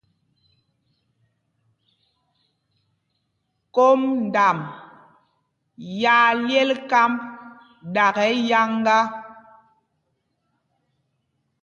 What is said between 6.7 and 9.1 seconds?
kámb ɗakɛ yáŋgá.